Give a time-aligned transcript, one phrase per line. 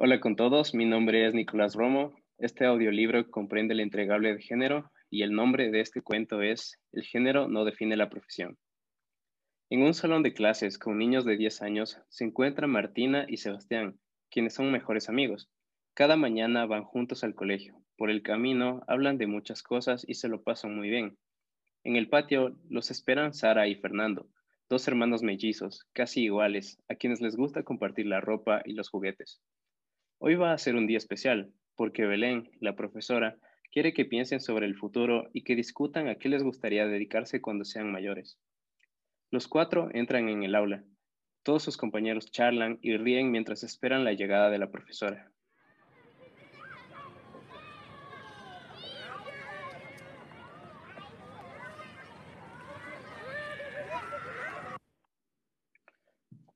[0.00, 2.14] Hola con todos, mi nombre es Nicolás Romo.
[2.38, 7.02] Este audiolibro comprende el entregable de género y el nombre de este cuento es El
[7.02, 8.56] género no define la profesión.
[9.70, 13.98] En un salón de clases con niños de 10 años se encuentran Martina y Sebastián,
[14.30, 15.50] quienes son mejores amigos.
[15.94, 17.74] Cada mañana van juntos al colegio.
[17.96, 21.18] Por el camino hablan de muchas cosas y se lo pasan muy bien.
[21.82, 24.28] En el patio los esperan Sara y Fernando,
[24.68, 29.42] dos hermanos mellizos, casi iguales, a quienes les gusta compartir la ropa y los juguetes.
[30.20, 33.36] Hoy va a ser un día especial, porque Belén, la profesora,
[33.70, 37.64] quiere que piensen sobre el futuro y que discutan a qué les gustaría dedicarse cuando
[37.64, 38.36] sean mayores.
[39.30, 40.82] Los cuatro entran en el aula.
[41.44, 45.30] Todos sus compañeros charlan y ríen mientras esperan la llegada de la profesora.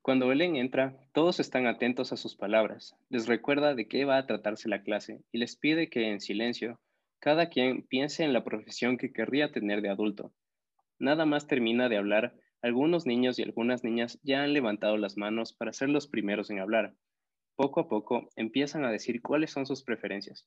[0.03, 4.27] Cuando Belén entra, todos están atentos a sus palabras, les recuerda de qué va a
[4.27, 6.81] tratarse la clase y les pide que en silencio
[7.19, 10.33] cada quien piense en la profesión que querría tener de adulto.
[10.99, 15.53] Nada más termina de hablar, algunos niños y algunas niñas ya han levantado las manos
[15.53, 16.95] para ser los primeros en hablar.
[17.55, 20.45] Poco a poco empiezan a decir cuáles son sus preferencias.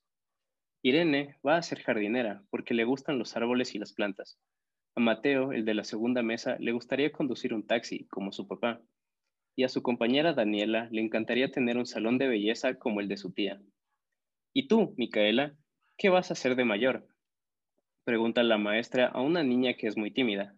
[0.83, 4.39] Irene va a ser jardinera porque le gustan los árboles y las plantas.
[4.97, 8.83] A Mateo, el de la segunda mesa, le gustaría conducir un taxi, como su papá
[9.57, 13.17] y a su compañera Daniela le encantaría tener un salón de belleza como el de
[13.17, 13.59] su tía.
[14.53, 15.57] ¿Y tú, Micaela,
[15.97, 17.09] qué vas a hacer de mayor?
[18.05, 20.55] Pregunta la maestra a una niña que es muy tímida.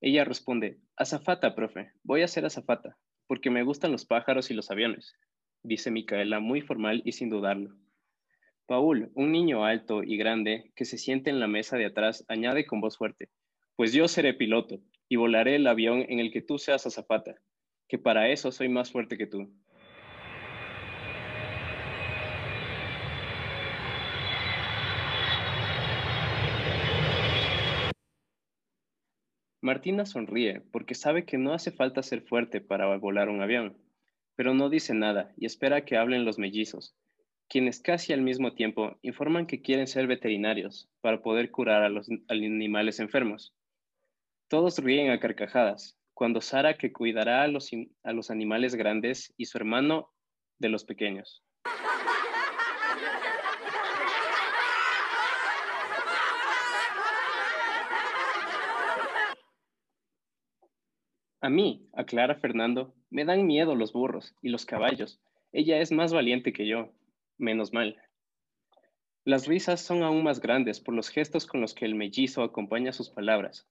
[0.00, 4.70] Ella responde, azafata, profe, voy a ser azafata, porque me gustan los pájaros y los
[4.72, 5.14] aviones,
[5.62, 7.76] dice Micaela muy formal y sin dudarlo.
[8.66, 12.66] Paul, un niño alto y grande que se siente en la mesa de atrás, añade
[12.66, 13.30] con voz fuerte,
[13.76, 17.36] pues yo seré piloto y volaré el avión en el que tú seas azafata
[17.88, 19.50] que para eso soy más fuerte que tú.
[29.60, 33.76] Martina sonríe porque sabe que no hace falta ser fuerte para volar un avión,
[34.36, 36.94] pero no dice nada y espera que hablen los mellizos,
[37.48, 42.08] quienes casi al mismo tiempo informan que quieren ser veterinarios para poder curar a los
[42.28, 43.52] animales enfermos.
[44.48, 47.70] Todos ríen a carcajadas, cuando Sara que cuidará a los,
[48.02, 50.10] a los animales grandes y su hermano
[50.58, 51.44] de los pequeños.
[61.40, 65.20] A mí, aclara Fernando, me dan miedo los burros y los caballos.
[65.52, 66.90] Ella es más valiente que yo.
[67.36, 67.96] Menos mal.
[69.24, 72.90] Las risas son aún más grandes por los gestos con los que el mellizo acompaña
[72.90, 73.68] sus palabras.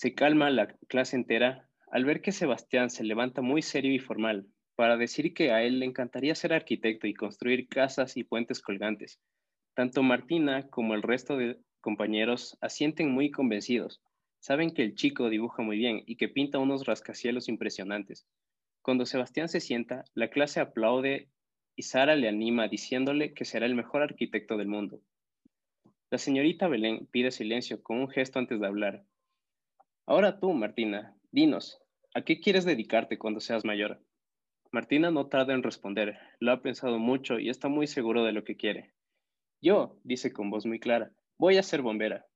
[0.00, 4.46] Se calma la clase entera al ver que Sebastián se levanta muy serio y formal
[4.74, 9.20] para decir que a él le encantaría ser arquitecto y construir casas y puentes colgantes.
[9.74, 14.00] Tanto Martina como el resto de compañeros asienten muy convencidos.
[14.38, 18.26] Saben que el chico dibuja muy bien y que pinta unos rascacielos impresionantes.
[18.80, 21.28] Cuando Sebastián se sienta, la clase aplaude
[21.76, 25.02] y Sara le anima diciéndole que será el mejor arquitecto del mundo.
[26.08, 29.04] La señorita Belén pide silencio con un gesto antes de hablar,
[30.10, 31.80] Ahora tú, Martina, dinos,
[32.16, 34.02] ¿a qué quieres dedicarte cuando seas mayor?
[34.72, 38.42] Martina no tarda en responder, lo ha pensado mucho y está muy seguro de lo
[38.42, 38.92] que quiere.
[39.60, 42.26] Yo, dice con voz muy clara, voy a ser bombera.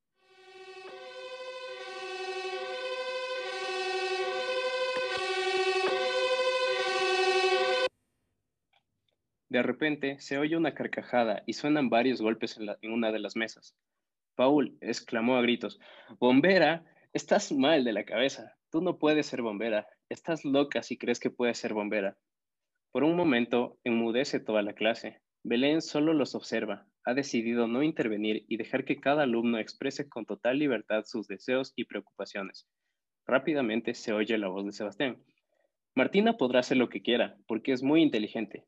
[9.49, 13.75] De repente se oye una carcajada y suenan varios golpes en, una de las mesas.
[14.37, 15.81] Paul exclamó a gritos,
[16.21, 16.85] ¡Bombera!
[17.15, 18.57] Estás mal de la cabeza.
[18.73, 19.87] Tú no puedes ser bombera.
[20.09, 22.19] Estás loca si crees que puedes ser bombera.
[22.91, 25.21] Por un momento, enmudece toda la clase.
[25.45, 26.89] Belén solo los observa.
[27.05, 31.73] Ha decidido no intervenir y dejar que cada alumno exprese con total libertad sus deseos
[31.77, 32.67] y preocupaciones.
[33.29, 35.23] Rápidamente se oye la voz de Sebastián.
[35.95, 38.67] Martina podrá hacer lo que quiera, porque es muy inteligente.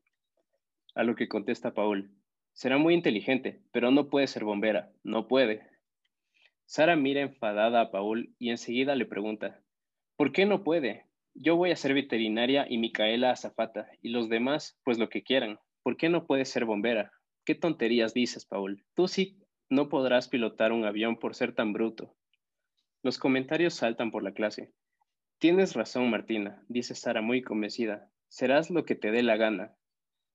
[0.95, 2.11] A lo que contesta Paul.
[2.53, 4.89] Será muy inteligente, pero no puede ser bombera.
[5.03, 5.67] No puede.
[6.69, 9.63] Sara mira enfadada a Paul y enseguida le pregunta,
[10.17, 11.05] ¿por qué no puede?
[11.33, 15.59] Yo voy a ser veterinaria y Micaela azafata, y los demás, pues lo que quieran.
[15.81, 17.13] ¿Por qué no puedes ser bombera?
[17.45, 18.83] ¿Qué tonterías dices, Paul?
[18.95, 22.17] Tú sí no podrás pilotar un avión por ser tan bruto.
[23.01, 24.73] Los comentarios saltan por la clase.
[25.39, 28.11] Tienes razón, Martina, dice Sara muy convencida.
[28.27, 29.77] Serás lo que te dé la gana.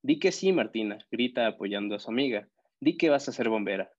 [0.00, 2.48] Di que sí, Martina, grita apoyando a su amiga.
[2.80, 3.92] Di que vas a ser bombera.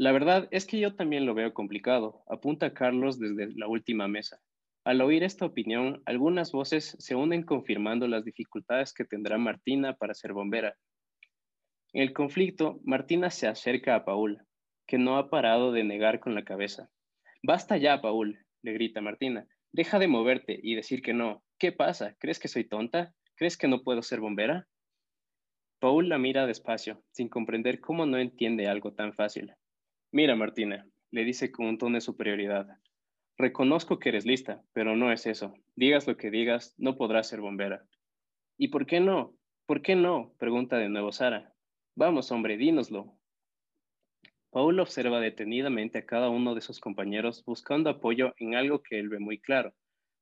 [0.00, 4.40] La verdad es que yo también lo veo complicado, apunta Carlos desde la última mesa.
[4.82, 10.14] Al oír esta opinión, algunas voces se unen confirmando las dificultades que tendrá Martina para
[10.14, 10.74] ser bombera.
[11.92, 14.42] En el conflicto, Martina se acerca a Paul,
[14.86, 16.88] que no ha parado de negar con la cabeza.
[17.42, 19.46] Basta ya, Paul, le grita Martina.
[19.70, 21.42] Deja de moverte y decir que no.
[21.58, 22.16] ¿Qué pasa?
[22.18, 23.12] ¿Crees que soy tonta?
[23.36, 24.66] ¿Crees que no puedo ser bombera?
[25.78, 29.52] Paul la mira despacio, sin comprender cómo no entiende algo tan fácil.
[30.12, 32.66] Mira, Martina, le dice con un tono de superioridad.
[33.38, 35.54] Reconozco que eres lista, pero no es eso.
[35.76, 37.84] Digas lo que digas, no podrás ser bombera.
[38.58, 39.36] ¿Y por qué no?
[39.66, 40.34] ¿Por qué no?
[40.36, 41.54] pregunta de nuevo Sara.
[41.94, 43.14] Vamos, hombre, dínoslo.
[44.50, 49.08] Paul observa detenidamente a cada uno de sus compañeros buscando apoyo en algo que él
[49.08, 49.74] ve muy claro.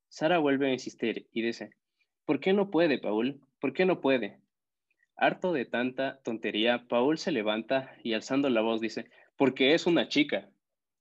[0.08, 1.70] Sara vuelve a insistir y dice,
[2.26, 3.40] ¿por qué no puede, Paul?
[3.58, 4.38] ¿Por qué no puede?
[5.16, 10.08] Harto de tanta tontería, Paul se levanta y alzando la voz dice, porque es una
[10.08, 10.50] chica.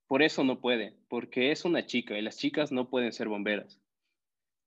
[0.06, 3.81] Por eso no puede, porque es una chica y las chicas no pueden ser bomberas.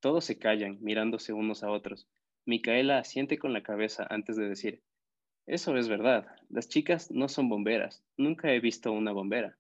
[0.00, 2.08] Todos se callan, mirándose unos a otros.
[2.44, 4.82] Micaela asiente con la cabeza antes de decir,
[5.46, 9.56] eso es verdad, las chicas no son bomberas, nunca he visto una bombera.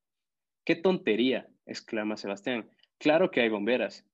[0.64, 1.48] ¡Qué tontería!
[1.64, 2.68] exclama Sebastián.
[2.98, 4.04] Claro que hay bomberas,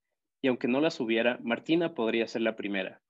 [0.42, 3.00] y aunque no las hubiera, Martina podría ser la primera.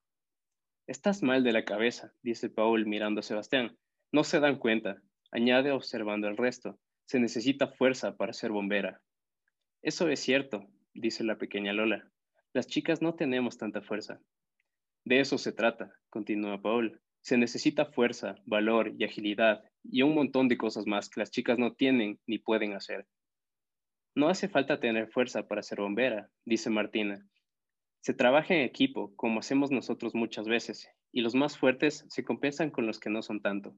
[0.87, 3.77] Estás mal de la cabeza, dice Paul mirando a Sebastián.
[4.13, 6.79] No se dan cuenta, añade observando el resto.
[7.07, 9.01] Se necesita fuerza para ser bombera.
[9.83, 12.11] Eso es cierto, dice la pequeña Lola.
[12.53, 14.21] Las chicas no tenemos tanta fuerza.
[15.05, 17.01] De eso se trata, continúa Paul.
[17.21, 21.59] Se necesita fuerza, valor y agilidad y un montón de cosas más que las chicas
[21.59, 23.07] no tienen ni pueden hacer.
[24.15, 27.29] No hace falta tener fuerza para ser bombera, dice Martina.
[28.01, 32.71] Se trabaja en equipo, como hacemos nosotros muchas veces, y los más fuertes se compensan
[32.71, 33.77] con los que no son tanto.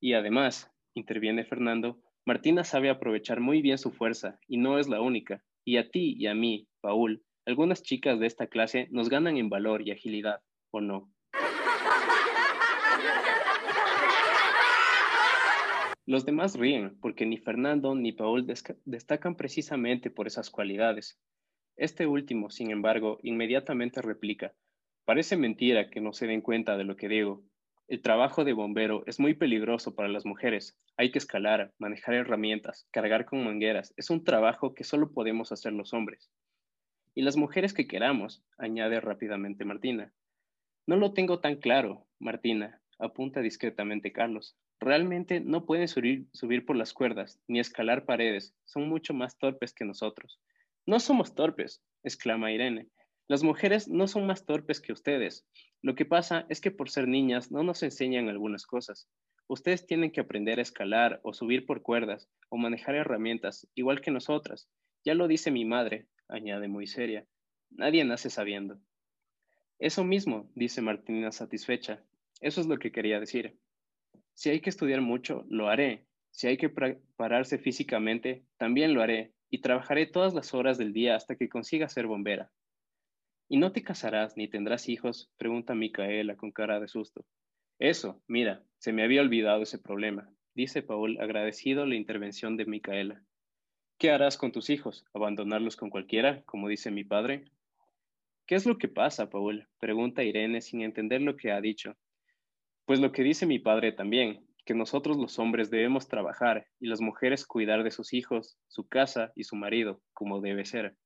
[0.00, 5.00] Y además, interviene Fernando, Martina sabe aprovechar muy bien su fuerza y no es la
[5.00, 5.42] única.
[5.64, 9.48] Y a ti y a mí, Paul, algunas chicas de esta clase nos ganan en
[9.48, 10.40] valor y agilidad,
[10.70, 11.10] ¿o no?
[16.06, 18.46] Los demás ríen porque ni Fernando ni Paul
[18.84, 21.18] destacan precisamente por esas cualidades.
[21.76, 24.54] Este último, sin embargo, inmediatamente replica,
[25.04, 27.44] parece mentira que no se den cuenta de lo que digo,
[27.88, 30.78] el trabajo de bombero es muy peligroso para las mujeres.
[30.98, 33.94] Hay que escalar, manejar herramientas, cargar con mangueras.
[33.96, 36.30] Es un trabajo que solo podemos hacer los hombres.
[37.14, 40.12] Y las mujeres que queramos, añade rápidamente Martina.
[40.86, 44.54] No lo tengo tan claro, Martina, apunta discretamente Carlos.
[44.80, 48.54] Realmente no pueden subir, subir por las cuerdas ni escalar paredes.
[48.66, 50.38] Son mucho más torpes que nosotros.
[50.84, 52.88] No somos torpes, exclama Irene.
[53.28, 55.46] Las mujeres no son más torpes que ustedes.
[55.82, 59.06] Lo que pasa es que por ser niñas no nos enseñan algunas cosas.
[59.48, 64.10] Ustedes tienen que aprender a escalar o subir por cuerdas o manejar herramientas, igual que
[64.10, 64.70] nosotras.
[65.04, 67.26] Ya lo dice mi madre, añade muy seria.
[67.70, 68.80] Nadie nace sabiendo.
[69.78, 72.02] Eso mismo, dice Martina satisfecha.
[72.40, 73.58] Eso es lo que quería decir.
[74.32, 76.06] Si hay que estudiar mucho, lo haré.
[76.30, 79.34] Si hay que prepararse físicamente, también lo haré.
[79.50, 82.50] Y trabajaré todas las horas del día hasta que consiga ser bombera.
[83.50, 85.30] ¿Y no te casarás ni tendrás hijos?
[85.38, 87.24] pregunta Micaela con cara de susto.
[87.78, 93.22] Eso, mira, se me había olvidado ese problema, dice Paul agradecido la intervención de Micaela.
[93.96, 95.06] ¿Qué harás con tus hijos?
[95.14, 97.50] ¿Abandonarlos con cualquiera, como dice mi padre?
[98.46, 99.66] ¿Qué es lo que pasa, Paul?
[99.78, 101.96] pregunta Irene sin entender lo que ha dicho.
[102.84, 107.00] Pues lo que dice mi padre también, que nosotros los hombres debemos trabajar y las
[107.00, 110.96] mujeres cuidar de sus hijos, su casa y su marido, como debe ser.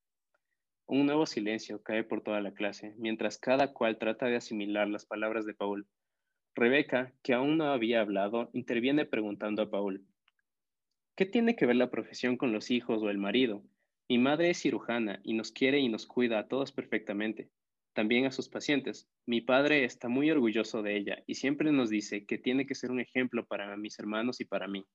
[0.85, 5.05] Un nuevo silencio cae por toda la clase, mientras cada cual trata de asimilar las
[5.05, 5.87] palabras de Paul.
[6.55, 10.05] Rebeca, que aún no había hablado, interviene preguntando a Paul,
[11.15, 13.63] ¿qué tiene que ver la profesión con los hijos o el marido?
[14.09, 17.49] Mi madre es cirujana y nos quiere y nos cuida a todos perfectamente,
[17.93, 19.09] también a sus pacientes.
[19.25, 22.91] Mi padre está muy orgulloso de ella y siempre nos dice que tiene que ser
[22.91, 24.85] un ejemplo para mis hermanos y para mí.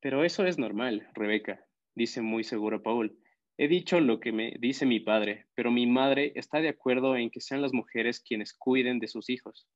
[0.00, 3.18] Pero eso es normal, Rebeca, dice muy seguro Paul.
[3.58, 7.30] He dicho lo que me dice mi padre, pero mi madre está de acuerdo en
[7.30, 9.66] que sean las mujeres quienes cuiden de sus hijos.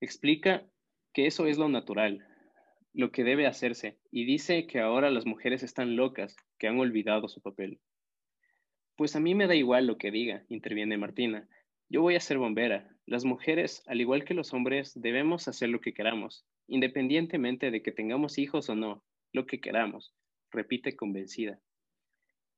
[0.00, 0.66] Explica
[1.12, 2.26] que eso es lo natural,
[2.92, 7.28] lo que debe hacerse, y dice que ahora las mujeres están locas, que han olvidado
[7.28, 7.78] su papel.
[8.96, 11.48] Pues a mí me da igual lo que diga, interviene Martina.
[11.88, 12.90] Yo voy a ser bombera.
[13.06, 17.92] Las mujeres, al igual que los hombres, debemos hacer lo que queramos, independientemente de que
[17.92, 20.12] tengamos hijos o no, lo que queramos,
[20.50, 21.60] repite convencida.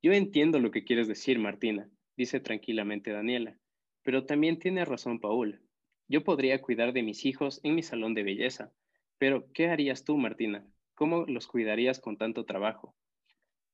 [0.02, 3.58] Yo entiendo lo que quieres decir, Martina, dice tranquilamente Daniela,
[4.02, 5.60] pero también tiene razón Paul.
[6.08, 8.72] Yo podría cuidar de mis hijos en mi salón de belleza,
[9.18, 10.66] pero ¿qué harías tú, Martina?
[10.94, 12.96] ¿Cómo los cuidarías con tanto trabajo?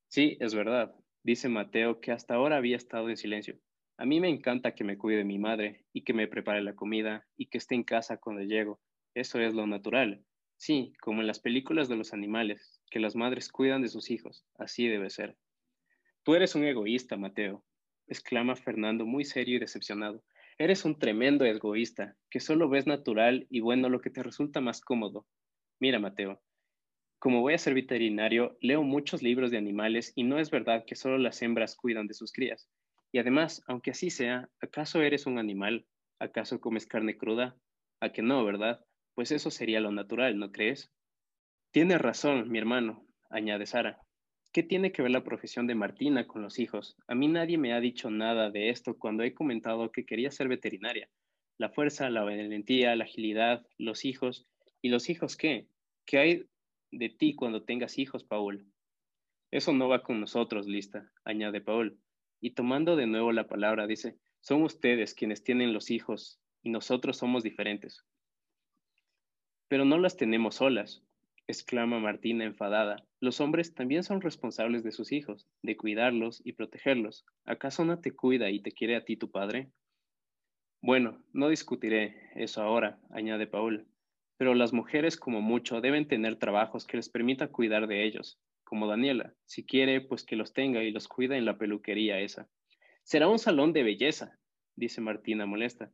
[0.08, 3.60] Sí, es verdad, dice Mateo, que hasta ahora había estado en silencio.
[3.96, 7.26] A mí me encanta que me cuide mi madre y que me prepare la comida
[7.36, 8.80] y que esté en casa cuando llego.
[9.14, 10.24] Eso es lo natural.
[10.56, 14.44] Sí, como en las películas de los animales, que las madres cuidan de sus hijos.
[14.58, 15.36] Así debe ser.
[16.26, 17.64] Tú eres un egoísta, Mateo,
[18.08, 20.24] exclama Fernando muy serio y decepcionado.
[20.58, 24.80] Eres un tremendo egoísta, que solo ves natural y bueno lo que te resulta más
[24.80, 25.24] cómodo.
[25.78, 26.42] Mira, Mateo,
[27.20, 30.96] como voy a ser veterinario, leo muchos libros de animales y no es verdad que
[30.96, 32.68] solo las hembras cuidan de sus crías.
[33.12, 35.86] Y además, aunque así sea, ¿acaso eres un animal?
[36.18, 37.56] ¿Acaso comes carne cruda?
[38.00, 38.84] ¿A que no, verdad?
[39.14, 40.90] Pues eso sería lo natural, ¿no crees?
[41.70, 44.05] Tienes razón, mi hermano, añade Sara.
[44.56, 46.96] ¿Qué tiene que ver la profesión de Martina con los hijos?
[47.08, 50.48] A mí nadie me ha dicho nada de esto cuando he comentado que quería ser
[50.48, 51.10] veterinaria.
[51.58, 54.46] La fuerza, la valentía, la agilidad, los hijos.
[54.80, 55.68] ¿Y los hijos qué?
[56.06, 56.46] ¿Qué hay
[56.90, 58.66] de ti cuando tengas hijos, Paul.
[59.50, 62.00] Eso no va con nosotros, lista, añade Paul.
[62.40, 67.18] Y tomando de nuevo la palabra, dice, son ustedes quienes tienen los hijos y nosotros
[67.18, 68.06] somos diferentes.
[69.68, 71.04] Pero no las tenemos solas,
[71.48, 73.04] exclama Martina enfadada.
[73.20, 77.24] Los hombres también son responsables de sus hijos, de cuidarlos y protegerlos.
[77.44, 79.70] ¿Acaso no te cuida y te quiere a ti tu padre?
[80.82, 83.86] Bueno, no discutiré eso ahora, añade Paul.
[84.36, 88.86] Pero las mujeres como mucho deben tener trabajos que les permita cuidar de ellos, como
[88.86, 89.34] Daniela.
[89.46, 92.48] Si quiere, pues que los tenga y los cuida en la peluquería esa.
[93.02, 94.38] Será un salón de belleza,
[94.74, 95.90] dice Martina molesta.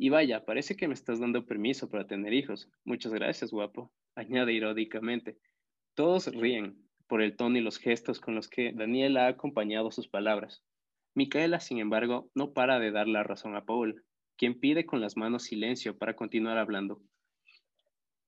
[0.00, 2.70] Y vaya, parece que me estás dando permiso para tener hijos.
[2.84, 5.38] Muchas gracias, guapo, añade irónicamente.
[5.94, 10.06] Todos ríen por el tono y los gestos con los que Daniela ha acompañado sus
[10.06, 10.62] palabras.
[11.14, 14.04] Micaela, sin embargo, no para de dar la razón a Paul,
[14.36, 17.02] quien pide con las manos silencio para continuar hablando.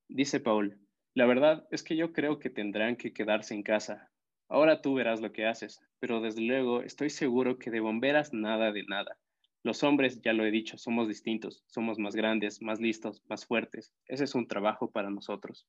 [0.08, 0.80] Dice Paul,
[1.14, 4.10] la verdad es que yo creo que tendrán que quedarse en casa.
[4.48, 8.72] Ahora tú verás lo que haces, pero desde luego estoy seguro que de bomberas nada
[8.72, 9.16] de nada.
[9.62, 13.92] Los hombres, ya lo he dicho, somos distintos, somos más grandes, más listos, más fuertes.
[14.06, 15.66] Ese es un trabajo para nosotros.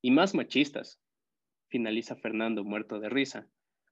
[0.00, 1.00] Y más machistas,
[1.68, 3.48] finaliza Fernando muerto de risa.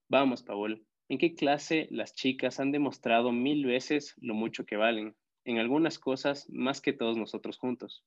[0.09, 5.17] Vamos, Paul, ¿en qué clase las chicas han demostrado mil veces lo mucho que valen?
[5.45, 8.05] En algunas cosas más que todos nosotros juntos.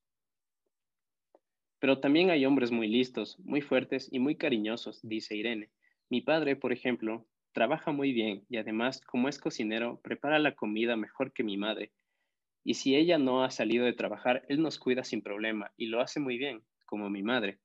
[1.80, 5.72] Pero también hay hombres muy listos, muy fuertes y muy cariñosos, dice Irene.
[6.10, 10.96] Mi padre, por ejemplo, trabaja muy bien y además, como es cocinero, prepara la comida
[10.96, 11.92] mejor que mi madre.
[12.64, 16.02] Y si ella no ha salido de trabajar, él nos cuida sin problema y lo
[16.02, 17.60] hace muy bien, como mi madre.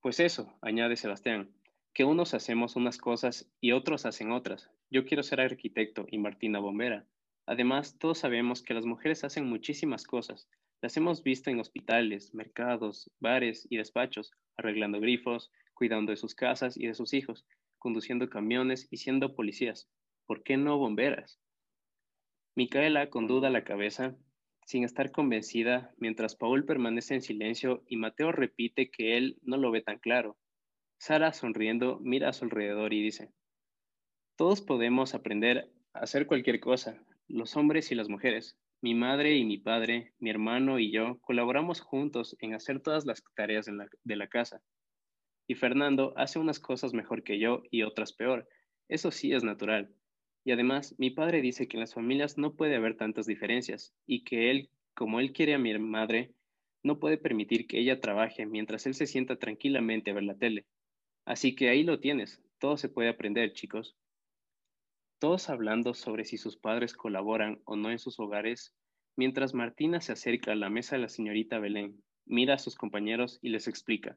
[0.00, 1.50] Pues eso, añade Sebastián,
[1.92, 4.70] que unos hacemos unas cosas y otros hacen otras.
[4.90, 7.04] Yo quiero ser arquitecto y Martina bombera.
[7.46, 10.48] Además, todos sabemos que las mujeres hacen muchísimas cosas,
[10.82, 16.76] las hemos visto en hospitales, mercados, bares y despachos, arreglando grifos, cuidando de sus casas
[16.76, 17.44] y de sus hijos,
[17.80, 19.90] conduciendo camiones y siendo policías.
[20.26, 21.40] ¿Por qué no bomberas?
[22.54, 24.16] Micaela, con duda la cabeza,
[24.64, 29.72] sin estar convencida, mientras Paul permanece en silencio y Mateo repite que él no lo
[29.72, 30.38] ve tan claro.
[30.98, 33.32] Sara, sonriendo, mira a su alrededor y dice,
[34.36, 39.44] Todos podemos aprender a hacer cualquier cosa, los hombres y las mujeres, mi madre y
[39.44, 43.88] mi padre, mi hermano y yo colaboramos juntos en hacer todas las tareas de la,
[44.04, 44.62] de la casa.
[45.50, 48.48] Y Fernando hace unas cosas mejor que yo y otras peor.
[48.86, 49.92] Eso sí es natural.
[50.44, 54.22] Y además, mi padre dice que en las familias no puede haber tantas diferencias y
[54.22, 56.36] que él, como él quiere a mi madre,
[56.84, 60.66] no puede permitir que ella trabaje mientras él se sienta tranquilamente a ver la tele.
[61.24, 62.40] Así que ahí lo tienes.
[62.60, 63.96] Todo se puede aprender, chicos.
[65.18, 68.72] Todos hablando sobre si sus padres colaboran o no en sus hogares,
[69.16, 73.40] mientras Martina se acerca a la mesa de la señorita Belén, mira a sus compañeros
[73.42, 74.16] y les explica,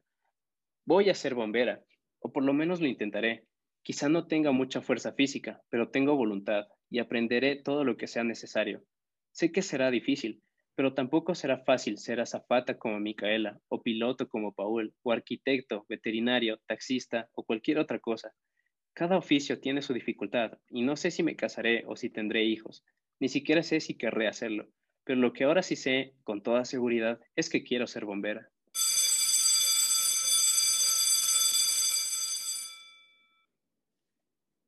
[0.86, 1.82] voy a ser bombera,
[2.20, 3.46] o por lo menos lo intentaré.
[3.82, 8.24] Quizá no tenga mucha fuerza física, pero tengo voluntad y aprenderé todo lo que sea
[8.24, 8.84] necesario.
[9.30, 10.42] Sé que será difícil,
[10.74, 16.60] pero tampoco será fácil ser azafata como Micaela, o piloto como Paul, o arquitecto, veterinario,
[16.66, 18.34] taxista o cualquier otra cosa.
[18.92, 22.84] Cada oficio tiene su dificultad y no sé si me casaré o si tendré hijos.
[23.20, 24.68] Ni siquiera sé si querré hacerlo.
[25.04, 28.50] Pero lo que ahora sí sé con toda seguridad es que quiero ser bombera.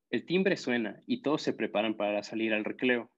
[0.09, 3.11] El timbre suena y todos se preparan para salir al recreo.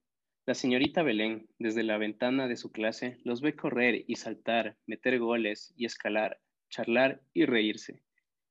[0.46, 5.18] La señorita Belén, desde la ventana de su clase, los ve correr y saltar, meter
[5.18, 6.40] goles y escalar,
[6.70, 8.02] charlar y reírse.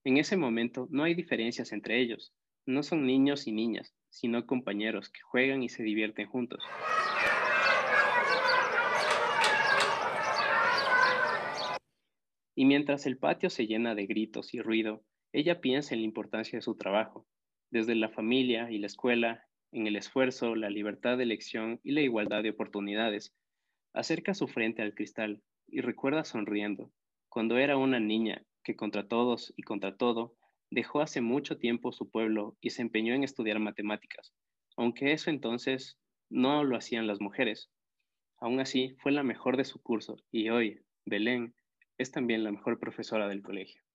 [0.03, 2.32] En ese momento no hay diferencias entre ellos.
[2.67, 6.63] No son niños y niñas, sino compañeros que juegan y se divierten juntos.
[12.53, 15.03] Y mientras el patio se llena de gritos y ruido,
[15.34, 17.25] ella piensa en la importancia de su trabajo.
[17.69, 22.01] Desde la familia y la escuela, en el esfuerzo, la libertad de elección y la
[22.01, 23.33] igualdad de oportunidades.
[23.93, 26.91] Acerca su frente al cristal y recuerda sonriendo,
[27.29, 30.36] cuando era una niña que contra todos y contra todo
[30.69, 34.33] dejó hace mucho tiempo su pueblo y se empeñó en estudiar matemáticas,
[34.75, 35.97] aunque eso entonces
[36.29, 37.69] no lo hacían las mujeres.
[38.39, 41.55] Aún así, fue la mejor de su curso y hoy, Belén,
[41.97, 43.87] es también la mejor profesora del colegio.